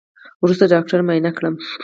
[0.43, 1.55] وروسته ډاکتر معاينه کړم.